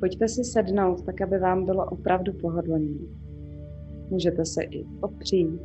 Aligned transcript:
Pojďte 0.00 0.28
si 0.28 0.44
sednout, 0.44 1.02
tak 1.02 1.20
aby 1.20 1.38
vám 1.38 1.64
bylo 1.64 1.86
opravdu 1.86 2.32
pohodlné. 2.32 2.98
Můžete 4.10 4.44
se 4.44 4.62
i 4.62 4.84
opřít. 5.00 5.60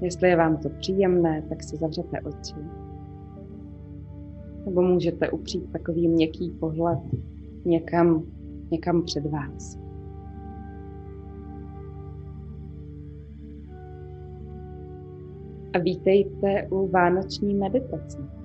Jestli 0.00 0.28
je 0.28 0.36
vám 0.36 0.56
to 0.56 0.68
příjemné, 0.68 1.42
tak 1.48 1.62
si 1.62 1.76
zavřete 1.76 2.20
oči. 2.20 2.54
Nebo 4.64 4.82
můžete 4.82 5.30
upřít 5.30 5.72
takový 5.72 6.08
měkký 6.08 6.50
pohled 6.50 6.98
někam, 7.64 8.22
někam 8.70 9.02
před 9.02 9.26
vás. 9.26 9.78
A 15.72 15.78
vítejte 15.78 16.68
u 16.70 16.88
vánoční 16.88 17.54
meditace. 17.54 18.43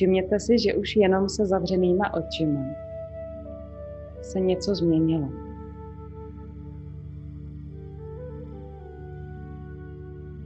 Všimněte 0.00 0.40
si, 0.40 0.58
že 0.58 0.74
už 0.74 0.96
jenom 0.96 1.28
se 1.28 1.46
zavřenýma 1.46 2.14
očima 2.14 2.64
se 4.22 4.40
něco 4.40 4.74
změnilo. 4.74 5.28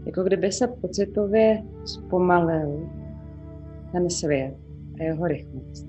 Jako 0.06 0.22
kdyby 0.22 0.52
se 0.52 0.66
pocitově 0.66 1.62
zpomalil 1.84 2.90
ten 3.92 4.10
svět 4.10 4.56
a 5.00 5.02
jeho 5.02 5.27
rychlost. 5.27 5.86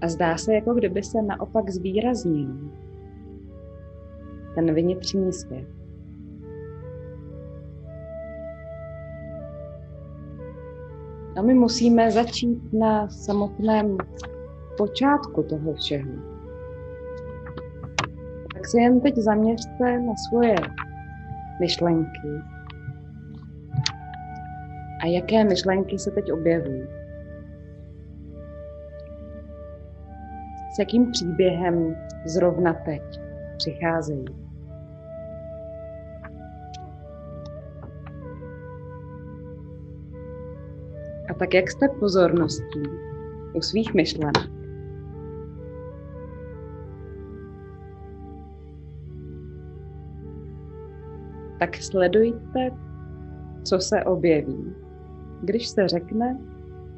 A 0.00 0.08
zdá 0.08 0.36
se, 0.36 0.54
jako 0.54 0.74
kdyby 0.74 1.02
se 1.02 1.22
naopak 1.22 1.70
zvýraznil 1.70 2.70
ten 4.54 4.74
vnitřní 4.74 5.32
svět. 5.32 5.81
A 11.36 11.42
my 11.42 11.54
musíme 11.54 12.10
začít 12.10 12.72
na 12.72 13.08
samotném 13.08 13.96
počátku 14.76 15.42
toho 15.42 15.74
všeho. 15.74 16.12
Tak 18.54 18.66
se 18.66 18.80
jen 18.80 19.00
teď 19.00 19.16
zaměřte 19.16 19.98
na 20.00 20.12
svoje 20.28 20.54
myšlenky. 21.60 22.28
A 25.02 25.06
jaké 25.06 25.44
myšlenky 25.44 25.98
se 25.98 26.10
teď 26.10 26.32
objevují? 26.32 26.82
S 30.74 30.78
jakým 30.78 31.10
příběhem 31.10 31.96
zrovna 32.26 32.74
teď 32.74 33.02
přicházejí? 33.56 34.51
Tak 41.42 41.54
jak 41.54 41.70
jste 41.70 41.88
pozorností 41.88 42.82
u 43.52 43.60
svých 43.60 43.94
myšlenek, 43.94 44.50
tak 51.58 51.76
sledujte, 51.76 52.70
co 53.64 53.78
se 53.78 54.04
objeví, 54.04 54.74
když 55.42 55.68
se 55.68 55.88
řekne 55.88 56.38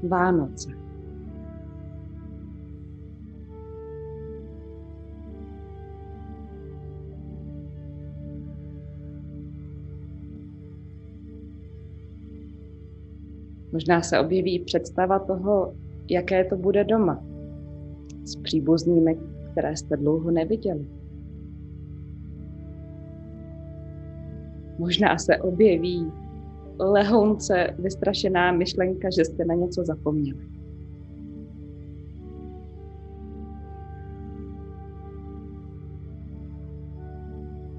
Vánoce. 0.09 0.84
Možná 13.75 14.03
se 14.03 14.21
objeví 14.21 14.59
představa 14.59 15.19
toho, 15.19 15.75
jaké 16.11 16.45
to 16.45 16.57
bude 16.57 16.85
doma. 16.85 17.25
S 18.25 18.37
příbuznými, 18.37 19.19
které 19.53 19.77
jste 19.77 19.97
dlouho 19.97 20.31
neviděli. 20.31 20.87
Možná 24.79 25.19
se 25.19 25.37
objeví 25.37 26.13
lehounce 26.79 27.75
vystrašená 27.79 28.53
myšlenka, 28.53 29.09
že 29.17 29.25
jste 29.25 29.45
na 29.45 29.55
něco 29.55 29.85
zapomněli. 29.85 30.47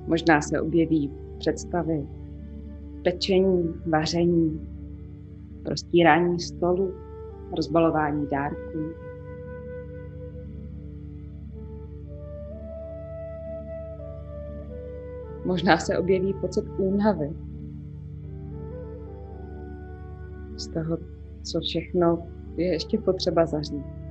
Možná 0.08 0.42
se 0.42 0.62
objeví 0.62 1.12
představy 1.38 2.08
pečení, 3.04 3.74
vaření, 3.86 4.75
prostírání 5.66 6.40
stolu, 6.40 6.94
rozbalování 7.56 8.28
dárků. 8.28 8.80
Možná 15.46 15.78
se 15.78 15.98
objeví 15.98 16.34
pocit 16.34 16.66
únavy 16.78 17.34
z 20.58 20.68
toho, 20.68 20.98
co 21.44 21.60
všechno 21.60 22.28
je 22.58 22.66
ještě 22.74 22.98
potřeba 22.98 23.46
zařídit. 23.46 24.06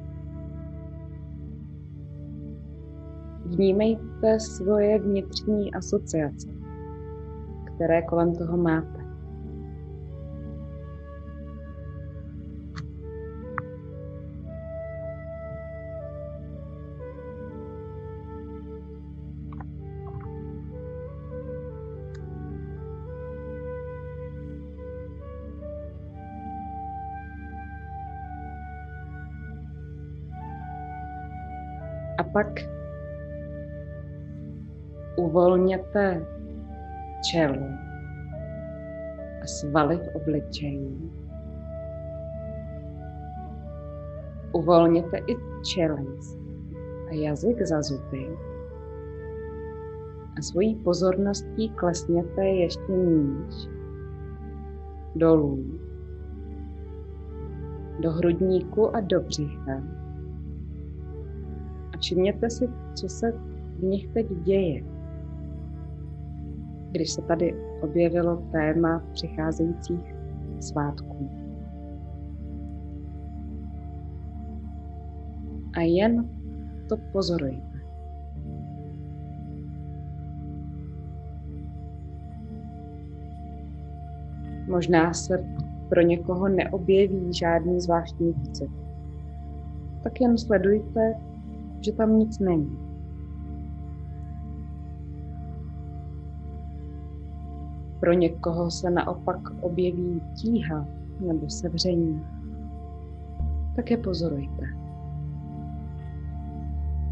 Vnímejte 3.44 4.40
svoje 4.40 4.98
vnitřní 4.98 5.74
asociace, 5.74 6.48
které 7.74 8.02
kolem 8.02 8.34
toho 8.34 8.56
máte. 8.56 9.03
A 32.18 32.22
pak 32.24 32.46
uvolněte 35.16 36.26
čelo 37.30 37.66
a 39.42 39.46
svaly 39.46 39.96
v 39.96 40.08
obličeji. 40.14 41.10
Uvolněte 44.52 45.18
i 45.18 45.36
čelist 45.64 46.38
a 47.08 47.14
jazyk 47.14 47.66
za 47.66 47.82
zuby. 47.82 48.36
A 50.38 50.42
svojí 50.42 50.74
pozorností 50.74 51.70
klesněte 51.70 52.44
ještě 52.44 52.92
níž, 52.92 53.68
dolů, 55.14 55.80
do 58.00 58.10
hrudníku 58.10 58.96
a 58.96 59.00
do 59.00 59.20
břicha 59.20 59.93
všimněte 62.04 62.50
si, 62.50 62.68
co 62.94 63.08
se 63.08 63.32
v 63.78 63.82
nich 63.82 64.08
teď 64.08 64.26
děje. 64.42 64.82
Když 66.90 67.10
se 67.10 67.22
tady 67.22 67.54
objevilo 67.82 68.36
téma 68.52 69.02
přicházejících 69.12 70.14
svátků. 70.60 71.30
A 75.76 75.80
jen 75.80 76.28
to 76.88 76.96
pozorujte. 77.12 77.78
Možná 84.68 85.12
se 85.12 85.44
pro 85.88 86.00
někoho 86.00 86.48
neobjeví 86.48 87.32
žádný 87.32 87.80
zvláštní 87.80 88.32
pocit. 88.32 88.70
Tak 90.02 90.20
jen 90.20 90.38
sledujte, 90.38 91.14
že 91.84 91.92
tam 91.92 92.18
nic 92.18 92.38
není. 92.38 92.78
Pro 98.00 98.12
někoho 98.12 98.70
se 98.70 98.90
naopak 98.90 99.50
objeví 99.60 100.22
tíha 100.42 100.86
nebo 101.20 101.50
sevření. 101.50 102.24
Tak 103.76 103.90
je 103.90 103.96
pozorujte. 103.96 104.66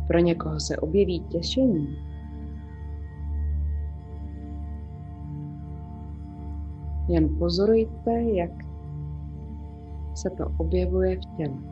Pro 0.07 0.19
někoho 0.19 0.61
se 0.61 0.77
objeví 0.77 1.21
těšení. 1.21 1.87
Jen 7.09 7.39
pozorujte, 7.39 8.23
jak 8.23 8.51
se 10.15 10.31
to 10.31 10.53
objevuje 10.59 11.17
v 11.17 11.37
těle. 11.37 11.72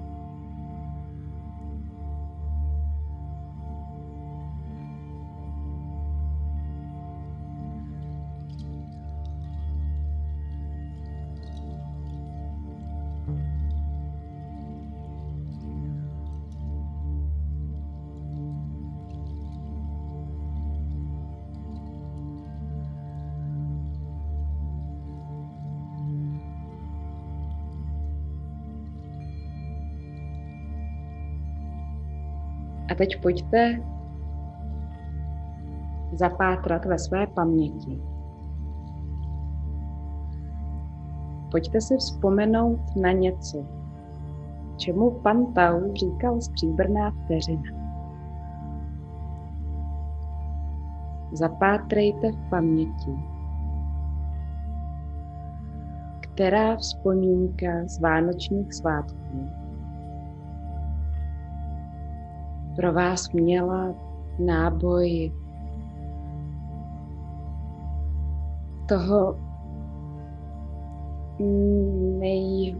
A 32.90 32.94
teď 32.94 33.22
pojďte 33.22 33.82
zapátrat 36.12 36.84
ve 36.84 36.98
své 36.98 37.26
paměti. 37.26 38.02
Pojďte 41.50 41.80
si 41.80 41.96
vzpomenout 41.96 42.80
na 42.96 43.12
něco, 43.12 43.66
čemu 44.76 45.10
pan 45.10 45.52
Tau 45.52 45.94
říkal 45.94 46.40
stříbrná 46.40 47.10
vteřina. 47.10 47.80
Zapátrejte 51.32 52.32
v 52.32 52.50
paměti, 52.50 53.14
která 56.20 56.76
vzpomínka 56.76 57.66
z 57.86 58.00
vánočních 58.00 58.74
svátků 58.74 59.50
pro 62.76 62.92
vás 62.92 63.32
měla 63.32 63.94
náboj 64.38 65.32
toho 68.88 69.36
nej, 72.18 72.76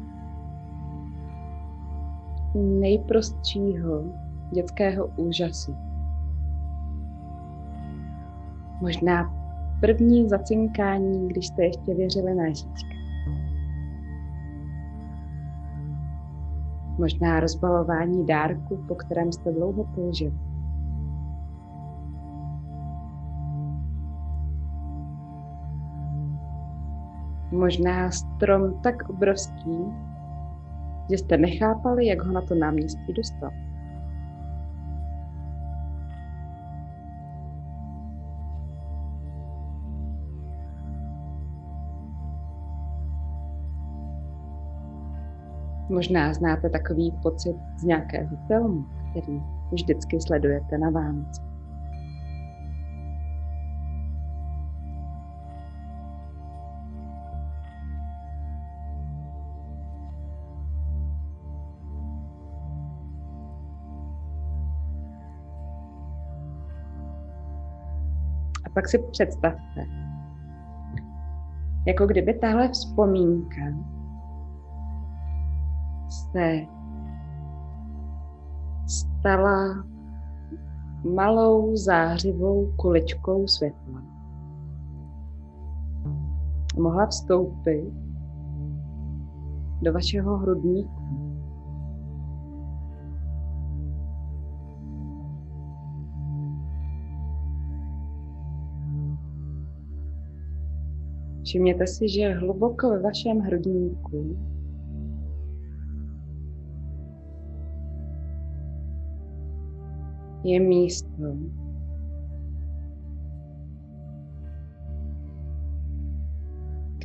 nejprostšího 2.54 4.04
dětského 4.52 5.06
úžasu. 5.16 5.76
Možná 8.80 9.34
první 9.80 10.28
zacinkání, 10.28 11.28
když 11.28 11.46
jste 11.46 11.64
ještě 11.64 11.94
věřili 11.94 12.34
na 12.34 12.46
Ježíška. 12.46 12.89
Možná 17.00 17.40
rozbalování 17.40 18.26
dárku, 18.26 18.84
po 18.88 18.94
kterém 18.94 19.32
jste 19.32 19.52
dlouho 19.52 19.84
toužili. 19.94 20.34
Možná 27.52 28.10
strom 28.10 28.80
tak 28.82 29.08
obrovský, 29.08 29.76
že 31.10 31.18
jste 31.18 31.36
nechápali, 31.36 32.06
jak 32.06 32.22
ho 32.22 32.32
na 32.32 32.40
to 32.40 32.54
náměstí 32.54 33.12
dostat. 33.12 33.69
Možná 45.90 46.34
znáte 46.34 46.70
takový 46.70 47.12
pocit 47.22 47.56
z 47.78 47.82
nějakého 47.82 48.36
filmu, 48.46 48.84
který 49.10 49.42
vždycky 49.72 50.20
sledujete 50.20 50.78
na 50.78 50.90
Vánoce. 50.90 51.42
A 68.66 68.70
pak 68.74 68.88
si 68.88 68.98
představte, 68.98 69.84
jako 71.86 72.06
kdyby 72.06 72.34
tahle 72.34 72.68
vzpomínka 72.68 73.60
se 76.10 76.66
stala 78.86 79.84
malou 81.14 81.76
zářivou 81.76 82.72
kuličkou 82.76 83.46
světla. 83.46 84.02
Mohla 86.78 87.06
vstoupit 87.06 87.92
do 89.82 89.92
vašeho 89.92 90.36
hrudníku. 90.36 91.00
Všimněte 101.42 101.86
si, 101.86 102.08
že 102.08 102.34
hluboko 102.34 102.90
ve 102.90 103.02
vašem 103.02 103.38
hrudníku 103.38 104.36
je 110.44 110.60
místo, 110.60 111.36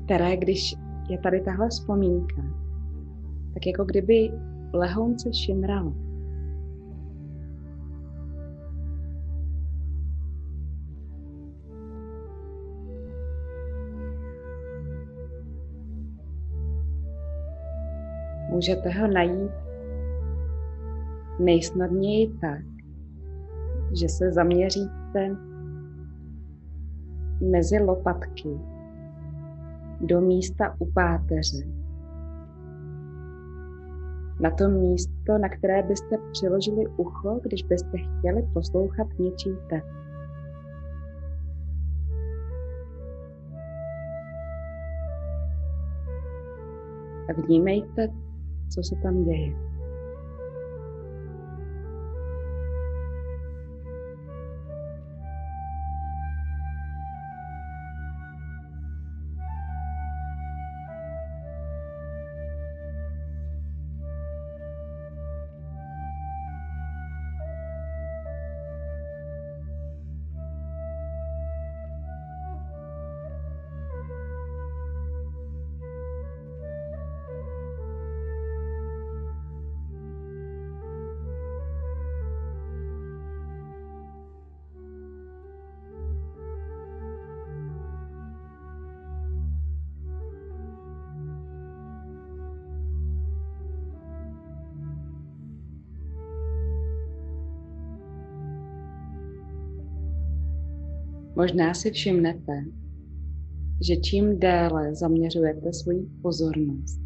které, 0.04 0.38
když 0.38 0.76
je 1.10 1.18
tady 1.18 1.42
tahle 1.42 1.70
vzpomínka, 1.70 2.42
tak 3.54 3.68
jako 3.68 3.86
kdyby 3.86 4.32
lehounce 4.74 5.34
šimralo. 5.34 5.94
Můžete 18.50 18.90
ho 18.90 19.08
najít 19.08 19.52
nejsnadněji 21.40 22.28
tak, 22.42 22.75
že 23.94 24.10
se 24.10 24.32
zaměříte 24.32 25.36
mezi 27.52 27.80
lopatky 27.80 28.50
do 30.02 30.22
místa 30.22 30.76
u 30.80 30.92
páteře. 30.92 31.58
Na 34.40 34.50
to 34.50 34.70
místo, 34.70 35.38
na 35.38 35.50
které 35.50 35.84
byste 35.84 36.18
přiložili 36.32 36.88
ucho, 36.98 37.40
když 37.44 37.64
byste 37.64 37.98
chtěli 37.98 38.50
poslouchat 38.54 39.08
něčí 39.20 39.50
tep. 39.70 39.84
A 47.30 47.42
vnímejte, 47.42 48.08
co 48.70 48.84
se 48.84 48.96
tam 49.04 49.24
děje. 49.24 49.65
Možná 101.36 101.74
si 101.74 101.92
všimnete, 101.92 102.66
že 103.82 103.96
čím 103.96 104.40
déle 104.40 104.96
zaměřujete 104.96 105.74
svoji 105.74 106.10
pozornost 106.22 107.02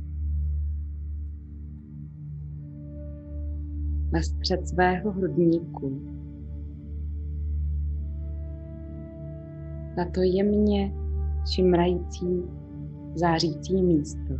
na 4.11 4.21
střed 4.21 4.67
svého 4.67 5.11
hrudníku, 5.11 6.01
na 9.97 10.05
to 10.05 10.21
jemně 10.21 10.93
šimrající, 11.53 12.43
zářící 13.15 13.83
místo. 13.83 14.33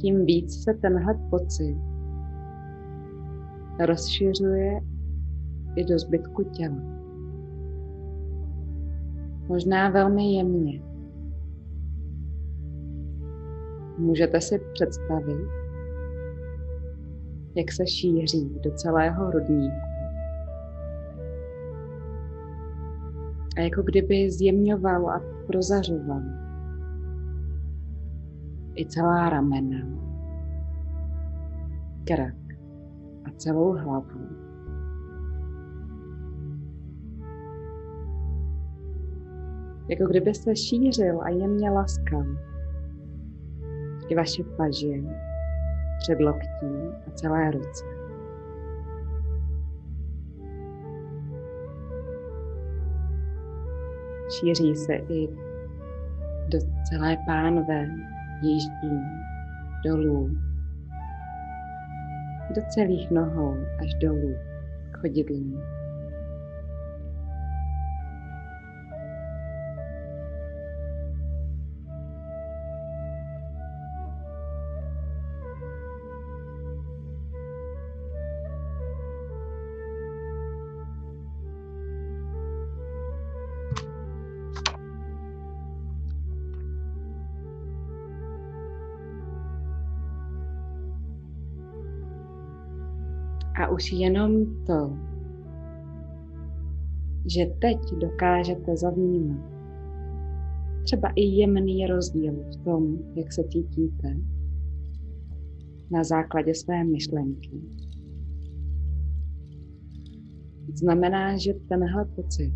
Tím 0.00 0.26
víc 0.26 0.62
se 0.62 0.74
tenhle 0.74 1.14
pocit 1.30 1.76
rozšiřuje 3.86 4.80
i 5.76 5.84
do 5.84 5.98
zbytku 5.98 6.44
těla 6.44 6.97
možná 9.48 9.90
velmi 9.90 10.34
jemně. 10.34 10.82
Můžete 13.98 14.40
si 14.40 14.60
představit, 14.72 15.48
jak 17.54 17.72
se 17.72 17.86
šíří 17.86 18.60
do 18.64 18.70
celého 18.70 19.26
hrudníku. 19.26 19.76
A 23.56 23.60
jako 23.60 23.82
kdyby 23.82 24.30
zjemňoval 24.30 25.10
a 25.10 25.22
prozařoval 25.46 26.22
i 28.76 28.86
celá 28.86 29.30
ramena, 29.30 29.78
krk 32.04 32.58
a 33.24 33.30
celou 33.36 33.72
hlavu. 33.72 34.17
Jako 39.88 40.06
kdyby 40.06 40.34
se 40.34 40.56
šířil 40.56 41.22
a 41.22 41.28
jemně 41.28 41.70
laskal 41.70 42.24
i 44.08 44.14
vaše 44.14 44.42
paže, 44.44 44.94
předloktí 45.98 46.66
a 47.06 47.10
celé 47.10 47.50
ruce. 47.50 47.84
Šíří 54.40 54.74
se 54.74 54.94
i 54.94 55.28
do 56.48 56.58
celé 56.90 57.16
pánve, 57.26 57.88
jíždí, 58.42 59.00
dolů, 59.84 60.30
do 62.54 62.62
celých 62.68 63.10
nohou 63.10 63.56
až 63.78 63.94
dolů 63.94 64.34
k 64.90 64.96
chodidlům. 64.96 65.77
A 93.58 93.68
už 93.68 93.92
jenom 93.92 94.44
to, 94.66 94.96
že 97.26 97.46
teď 97.60 97.78
dokážete 98.00 98.76
zavnímat 98.76 99.58
třeba 100.88 101.08
i 101.16 101.22
jemný 101.22 101.86
rozdíl 101.86 102.34
v 102.34 102.64
tom, 102.64 102.98
jak 103.14 103.32
se 103.32 103.44
cítíte 103.44 104.16
na 105.90 106.04
základě 106.04 106.54
své 106.54 106.84
myšlenky. 106.84 107.50
Znamená, 110.74 111.36
že 111.36 111.54
tenhle 111.54 112.04
pocit 112.04 112.52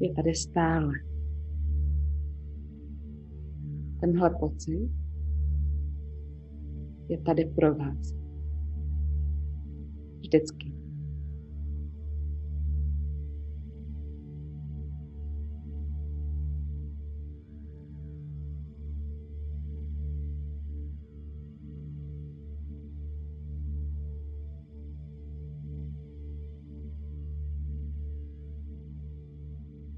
je 0.00 0.14
tady 0.14 0.34
stále. 0.34 0.92
Tenhle 4.00 4.30
pocit 4.40 4.90
je 7.08 7.18
tady 7.18 7.44
pro 7.44 7.74
vás. 7.74 8.23
Vždycky. 10.34 10.72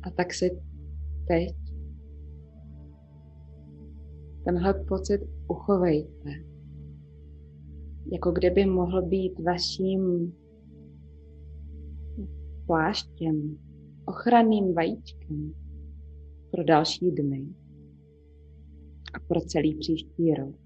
A 0.02 0.10
tak 0.10 0.34
si 0.34 0.50
teď 1.28 1.56
tenhle 4.44 4.74
pocit 4.74 5.20
uchovejte 5.48 6.55
jako 8.12 8.32
kdyby 8.32 8.66
mohl 8.66 9.02
být 9.02 9.40
vaším 9.40 10.32
pláštěm, 12.66 13.58
ochranným 14.06 14.74
vajíčkem 14.74 15.54
pro 16.50 16.64
další 16.64 17.10
dny 17.10 17.54
a 19.14 19.20
pro 19.28 19.40
celý 19.40 19.78
příští 19.78 20.34
rok. 20.34 20.56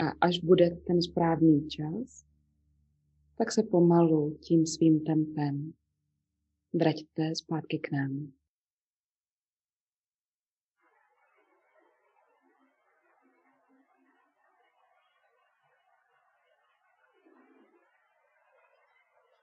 A 0.00 0.08
až 0.20 0.38
bude 0.40 0.70
ten 0.70 1.02
správný 1.02 1.68
čas, 1.68 2.24
tak 3.38 3.52
se 3.52 3.62
pomalu 3.62 4.38
tím 4.40 4.66
svým 4.66 5.00
tempem 5.00 5.72
vraťte 6.74 7.34
zpátky 7.34 7.78
k 7.78 7.92
nám. 7.92 8.37